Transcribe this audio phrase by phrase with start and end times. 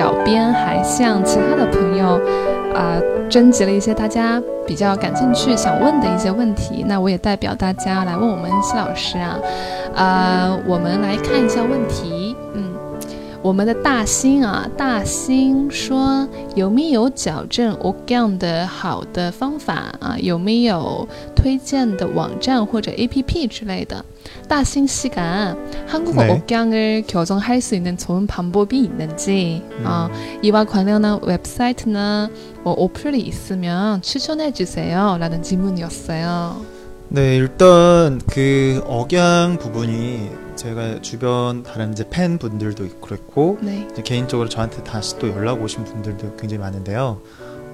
[0.00, 2.18] 小编还向其他的朋友
[2.74, 2.98] 啊、
[3.28, 6.82] 征集了一些大家比较感兴趣、想问的一些问题。
[6.88, 9.36] 那我也代表大家来问我们西老师啊，
[9.94, 12.34] 呃，我们来看一下问题。
[12.54, 12.69] 嗯，
[13.41, 20.17] 我们的大兴啊，大兴说有没有矫正 organ 的好的方法啊？
[20.19, 24.03] 有没有推荐的网站或者 APP 之类的？
[24.47, 26.31] 大兴씨가 한국어 네.
[26.31, 30.09] 억양을 교정할 수 있는 좋은 방법이 있는지 어,
[30.41, 32.29] 이와 관련한 웹사이트나
[32.63, 36.65] 뭐 어플이 있으면 추천해 주세요라는 질문이었어요.
[37.09, 40.29] 네, 일단 그 억양 부분이
[40.60, 43.88] 제가 주변 다른 이제 팬 분들도 있고 그랬고 네.
[43.90, 47.22] 이제 개인적으로 저한테 다시 또 연락 오신 분들도 굉장히 많은데요.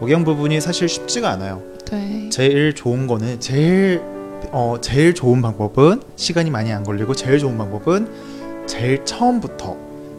[0.00, 1.64] 억양 부분이 사실 쉽지가 않아요.
[1.90, 2.28] 네.
[2.30, 4.00] 제일 좋은 거는 제일
[4.52, 9.76] 어 제일 좋은 방법은 시간이 많이 안 걸리고 제일 좋은 방법은 제일 처음부터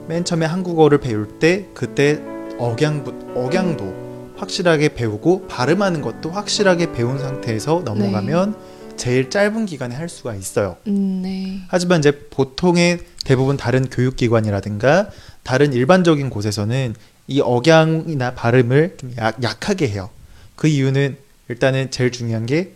[0.09, 2.21] 맨 처음에 한국어를 배울 때 그때
[2.57, 8.55] 억양부 억양도 확실하게 배우고 발음하는 것도 확실하게 배운 상태에서 넘어가면
[8.97, 10.77] 제일 짧은 기간에 할 수가 있어요.
[10.87, 11.61] 음, 네.
[11.67, 15.09] 하지만 이제 보통의 대부분 다른 교육기관이라든가
[15.43, 16.95] 다른 일반적인 곳에서는
[17.27, 20.09] 이 억양이나 발음을 좀 약, 약하게 해요.
[20.55, 21.17] 그 이유는
[21.49, 22.73] 일단은 제일 중요한 게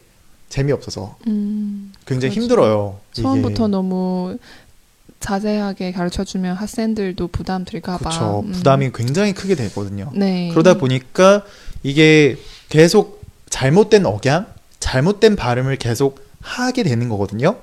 [0.50, 2.42] 재미없어서 음, 굉장히 그렇죠.
[2.42, 3.00] 힘들어요.
[3.14, 3.22] 이게.
[3.22, 4.38] 처음부터 너무
[5.20, 8.10] 자세하게 가르쳐 주면 학생들도 부담 들까 봐.
[8.10, 8.44] 그쵸.
[8.46, 8.52] 음.
[8.52, 10.12] 부담이 굉장히 크게 되거든요.
[10.14, 10.50] 네.
[10.52, 11.44] 그러다 보니까
[11.84, 12.38] 이게
[12.70, 14.48] 계속 잘못된 억양,
[14.92, 17.56] 잘못된 발음을 계속 하게 되는 거거든요.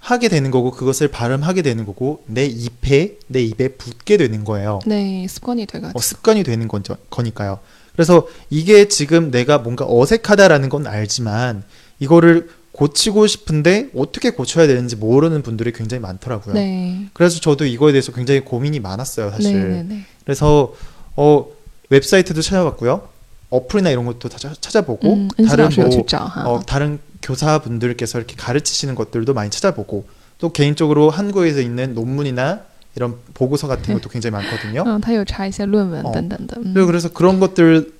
[0.00, 4.80] 하게 되는 거고 그것을 발음하게 되는 거고 내 입에 내 입에 붙게 되는 거예요.
[4.84, 5.96] 네, 습관이 돼가지고.
[5.96, 7.60] 어, 습관이 되는 건, 거니까요.
[7.92, 11.62] 그래서 이게 지금 내가 뭔가 어색하다라는 건 알지만
[12.00, 16.54] 이거를 고치고 싶은데 어떻게 고쳐야 되는지 모르는 분들이 굉장히 많더라고요.
[16.54, 17.06] 네.
[17.12, 19.52] 그래서 저도 이거에 대해서 굉장히 고민이 많았어요, 사실.
[19.56, 20.04] 네, 네, 네.
[20.24, 20.74] 그래서
[21.14, 21.46] 어,
[21.90, 23.08] 웹사이트도 찾아봤고요.
[23.49, 26.43] 어플이나 이런 것도 다 찾아- 찾아보고 음, 다른 은수老师有 뭐 去找哈。
[26.47, 30.05] 어, 다른 교사분들께서 이렇게 가르치시는 것들도 많이 찾아보고
[30.39, 32.61] 또 개인적으로 한국에서 있는 논문이나
[32.95, 34.83] 이런 보고서 같은 것도 굉장히 많거든요.
[34.85, 36.55] 嗯，他有查一些论文哦等等的。
[36.57, 37.91] 嗯 그리고 그래서 그런 것들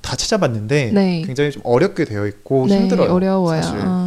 [0.00, 1.22] 다 찾아봤는데 네.
[1.24, 3.12] 굉장히 좀 어렵게 되어 있고 네, 힘들어요.
[3.12, 3.62] 어려워요.
[3.62, 3.78] 사실.
[3.78, 4.05] 음.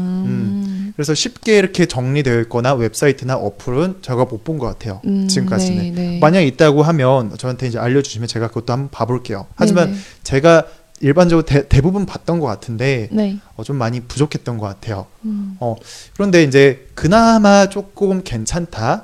[1.00, 5.02] 그래서 쉽게 이렇게 정리되어 있거나 웹사이트나 어플은 제가 못 본 것 같아요.
[5.06, 5.78] 음, 지금까지는.
[5.78, 6.20] 네, 네.
[6.20, 9.48] 만약에 있다고 하면 저한테 이제 알려주시면 제가 그것도 한번 봐볼게요.
[9.56, 10.66] 하지만 네, 제가
[11.02, 13.38] 일반적으로 대, 대부분 봤던 것 같은데 네.
[13.58, 15.08] 어, 좀 많이 부족했던 것 같아요.
[15.26, 15.58] 음.
[16.14, 19.04] 그런데 이제 그나마 조금 괜찮다.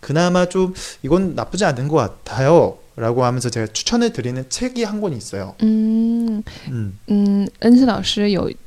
[0.00, 0.72] 그나마 좀
[1.02, 2.78] 이건 나쁘지 않은 것 같아요.
[2.96, 5.54] 라고 하면서 제가 추천을 드리는 책이 한 권 있어요.
[5.62, 6.98] 嗯 음.
[7.08, 8.50] 嗯，恩师老师有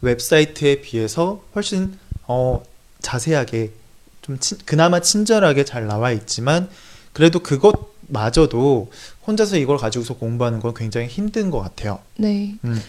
[0.00, 2.62] 웹사이트에 비해서 훨씬 어,
[3.00, 3.72] 자세하게
[4.22, 6.68] 좀 친- 그나마 친절하게 잘 나와 있지만
[7.12, 8.90] 그래도 그것마저도
[9.26, 12.00] 혼자서 이걸 가지고서 공부하는 건 굉장히 힘든 것 같아요.
[12.20, 12.80] 对，嗯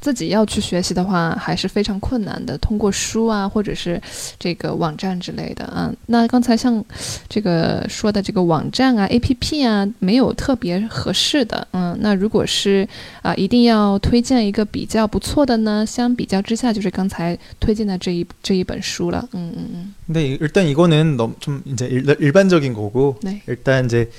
[0.00, 2.58] 自己要去学习的话，还是非常困难的。
[2.58, 4.02] 通过书啊，或者是
[4.36, 6.84] 这个网站之类的，嗯，那刚才像
[7.28, 12.84] 这个说的这个网站啊、APP 啊，没有特别合适的，嗯，那如果是
[13.22, 23.40] 啊、一定要推荐一个比较不错的呢，相比较之下，就是刚才推荐的这一这一本书了，嗯嗯嗯， 근데 이- 일단 이거는 너무 좀 이제 일, 일반적인 거고 네.
[23.46, 24.10] 일단 이제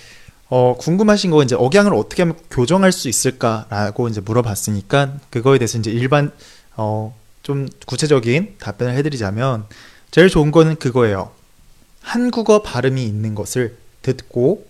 [0.50, 5.90] 어, 궁금하신 거 이제 억양을 어떻게 하면 교정할 수 있을까라고 이제 물어봤으니까 그거에 대해서 이제
[5.90, 6.32] 일반
[6.76, 9.64] 어, 좀 구체적인 답변을 해드리자면
[10.10, 11.30] 제일 좋은 거는 그거예요.
[12.00, 14.66] 한국어 발음이 있는 것을 듣고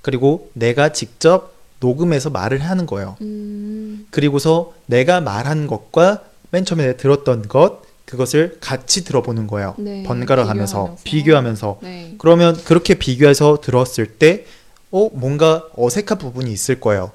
[0.00, 3.16] 그리고 내가 직접 녹음해서 말을 하는 거예요.
[3.20, 9.74] 嗯 그리고서 내가 말한 것과 맨 처음에 들었던 것 그것을 같이 들어보는 거예요.
[9.78, 11.78] 네, 번갈아 가면서 비교하면서.
[11.78, 14.44] 비교하면서 네, 그러면 그렇게 비교해서 들었을 때,
[14.92, 17.10] 어, 뭔가 어색한 부분이 있을 거예요.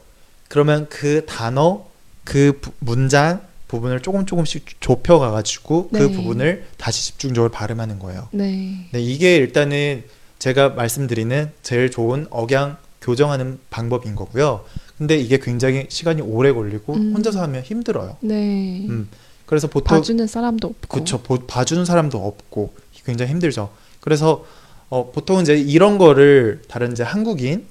[0.50, 1.86] 그러면 그 단어,
[2.24, 6.12] 그 부- 문장 부분을 조금 조금씩 좁혀가가지고 그 네.
[6.12, 8.30] 부분을 다시 집중적으로 발음하는 거예요.
[8.32, 10.04] 네, 네, 이게 일단은
[10.40, 14.64] 제가 말씀드리는 제일 좋은 억양 교정하는 방법인 거고요.
[14.98, 17.14] 근데 이게 굉장히 시간이 오래 걸리고 음.
[17.14, 18.18] 혼자서 하면 힘들어요.
[18.22, 18.86] 네.
[18.90, 19.10] 음,
[19.46, 21.00] 그래서 보통 봐주는 사람도 없고.
[21.00, 22.74] 그쵸 보- 봐주는 사람도 없고
[23.06, 23.70] 굉장히 힘들죠.
[24.00, 24.46] 그래서
[24.90, 27.66] 어, 보통 이제 이런 거를 다른 이제 한국인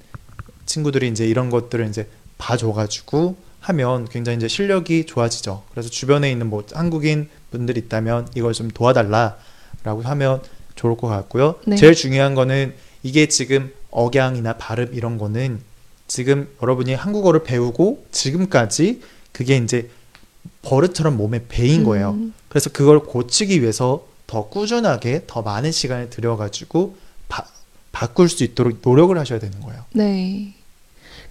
[0.65, 5.63] 친구들이 이제 이런 것들을 이제 봐줘가지고 하면 굉장히 이제 실력이 좋아지죠.
[5.71, 10.41] 그래서 주변에 있는 뭐 한국인 분들 있다면 이걸 좀 도와달라라고 하면
[10.75, 11.55] 좋을 것 같고요.
[11.65, 11.75] 네.
[11.75, 15.59] 제일 중요한 거는 이게 지금 억양이나 발음 이런 거는
[16.07, 19.89] 지금 여러분이 한국어를 배우고 지금까지 그게 이제
[20.61, 22.11] 버릇처럼 몸에 배인 거예요.
[22.11, 26.95] 음, 그래서 그걸 고치기 위해서 더 꾸준하게 더 많은 시간을 들여가지고
[27.28, 27.44] 바,
[27.92, 29.84] 바꿀 수 있도록 노력을 하셔야 되는 거예요.
[29.92, 30.52] 对。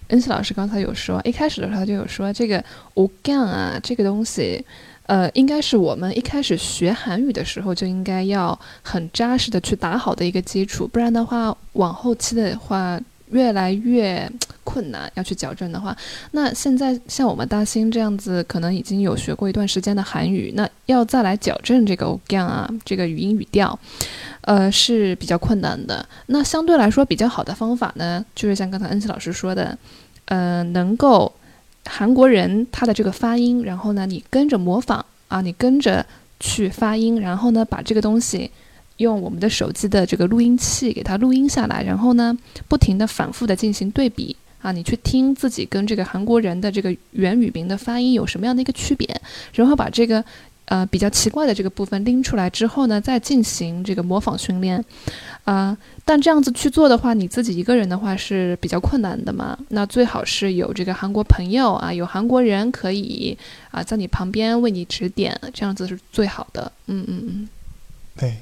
[0.08, 2.62] 恩熙老师刚才有说，一开始的时候他就有说，这个
[2.94, 4.62] o g a n 啊，这个东西，
[5.06, 13.00] 呃，应该是我们一开始学韩语的时候就应该要很扎实的去打好的一个基础，不然的话，往后期的话
[13.30, 14.30] 越来越
[14.77, 15.97] 困难，要去矫正的话，
[16.33, 23.79] 那现在像我们大兴这样子，可能已经有学过一段时间的韩语，那要再来矫正这个 o g a n 啊，这个语音语调。
[24.41, 26.07] 呃，是比较困难的。
[26.27, 29.75] 那相对来说比较好的方法呢，就是像刚才恩熙老师说的，
[30.25, 31.33] 呃，能够
[31.85, 36.05] 韩国人他的这个发音，然后呢，你跟着模仿啊，你跟着
[36.39, 38.49] 去发音，然后呢，把这个东西
[38.97, 42.33] 用我们的手机的这个录音器给它录音下来，然后呢，
[42.69, 49.21] 不停的反复的进行对比啊，你去听自己跟这个韩国人的这个原语名的发音有什么样的一个区别，
[49.53, 50.23] 然后把这个。
[50.69, 54.83] 呃，比较奇怪的这个部分拎出来之后呢，再进行这个模仿训练，
[55.45, 59.57] 啊、但这样子去做的话，你自己一个人的话是比较困难的嘛。
[59.69, 63.37] 那最好是有这个韩国朋友啊，有韩国人可以
[63.71, 66.69] 啊在你旁边为你指点，这样子是最好的。
[66.87, 67.49] 嗯嗯嗯，
[68.17, 68.35] 对.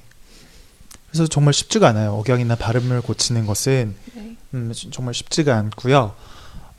[1.16, 2.14] 그래서 정말 쉽지가 않아요.
[2.16, 4.36] 억양이나 발음을 고치는 것은 네.
[4.54, 6.12] 음, 정말 쉽지가 않고요.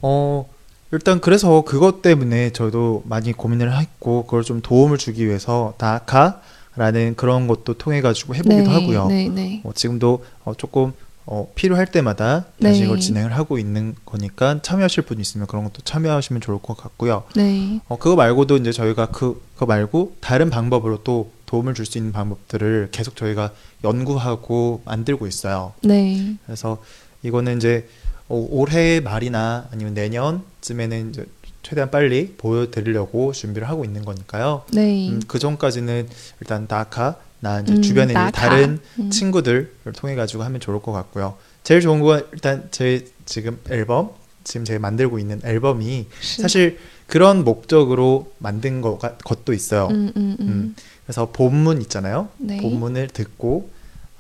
[0.03, 0.47] 어,
[0.93, 7.47] 일단 그래서 그것 때문에 저도 많이 고민을 했고 그걸 좀 도움을 주기 위해서 다카라는 그런
[7.49, 9.07] 것도 통해 가지고 해보기도 네, 하고요.
[9.07, 9.63] 네, 네.
[9.65, 10.93] 어, 지금도 어, 조금
[11.25, 12.69] 어, 필요할 때마다 네.
[12.69, 17.25] 다시 이걸 진행을 하고 있는 거니까 참여하실 분 있으면 그런 것도 참여하시면 좋을 것 같고요.
[17.35, 17.81] 네.
[17.89, 22.13] 어, 그거 말고도 이제 저희가 그, 그거 말고 다른 방법으로 또 도움을 줄 수 있는
[22.13, 23.53] 방법들을 계속 저희가
[23.85, 25.73] 연구하고 만들고 있어요.
[25.83, 26.35] 네.
[26.45, 26.83] 그래서
[27.23, 27.89] 이거는 이제
[28.29, 31.27] 어, 올해 말이나 아니면 내년쯤에는 이제
[31.63, 34.65] 최대한 빨리 보여드리려고 준비를 하고 있는 거니까요.
[34.73, 35.09] 네.
[35.09, 36.09] 음, 그 전까지는
[36.41, 38.31] 일단 나카나 이제 음, 주변에 나카.
[38.31, 39.11] 다른 음.
[39.11, 41.37] 친구들을 통해 가지고 하면 좋을 것 같고요.
[41.65, 44.11] 제일 좋은 건 일단 제 지금 앨범
[44.45, 46.79] 지금 제가 만들고 있는 앨범이 사실
[47.09, 49.89] 그런 목적으로 만든 것, 것도 있어요.
[49.91, 50.47] 음, 음, 음.
[50.49, 52.30] 음, 그래서 본문 있잖아요.
[52.40, 53.70] 对 본문을 듣고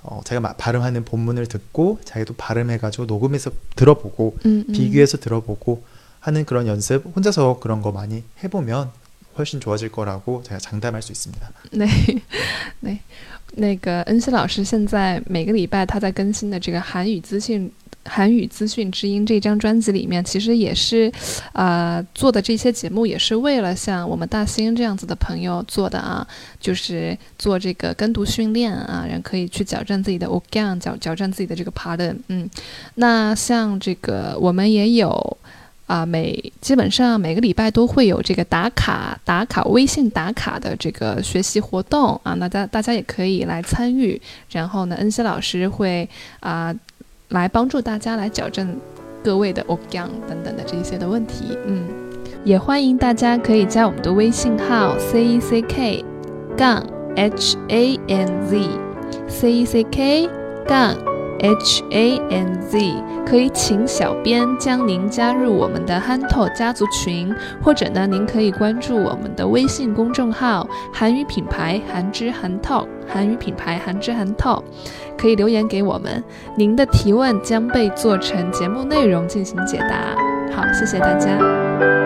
[0.03, 5.83] 어, 제가 마- 발음하는 본문을 듣고 자기도 발음해가지고 녹음해서 들어보고 嗯嗯 비교해서 들어보고
[6.19, 8.89] 하는 그런 연습 혼자서 그런 거 많이 해보면
[9.37, 11.49] 훨씬 좋아질 거라고 제가 장담할 수 있습니다.
[11.71, 11.87] 对
[12.81, 12.99] 对，
[13.55, 17.71] 那个恩熙老师现在每个礼拜他在更新的这个韩语资讯。
[18.08, 21.12] 韩语资讯之音这张专辑里面，其实也是，
[21.52, 26.26] 呃，做的这些节目也是为了像我们大兴这样子的朋友做的啊，
[26.60, 32.48] 就是做这个跟读训练啊，然后可以去矫正自己的 o g a n 矫矫正自己的这个 pardon，嗯，
[32.94, 35.36] 那像这个我们也有
[35.86, 44.20] 啊、每基本上每个礼拜都会有这个打卡打卡微信打卡的这个学习活动啊，那大大家也可以来参与。
[44.50, 46.08] 然后呢，恩熙老师会
[46.40, 46.74] 啊、
[47.30, 48.76] 来帮助大家来矫正
[49.22, 51.56] 各位的 o g a n 等等的这些的问题。
[51.66, 51.84] 嗯，
[52.44, 56.04] 也欢迎大家可以加我们的微信号 c e c k
[56.56, 56.84] 杠
[57.16, 58.60] h a n z
[59.28, 60.28] c e c k
[60.66, 60.96] 杠
[61.40, 62.94] H A N Z，
[63.26, 74.62] 可以请小编将您加入我们的 Hanto 家族群，或者呢，您可以关注我们的微信公众号“韩语品牌韩之韩 Talk”，韩语品牌韩之韩 Talk，
[75.18, 76.22] 可以留言给我们，
[76.56, 80.16] 您的提问将被做成节目内容进行解答。
[80.54, 82.05] 好，谢谢大家。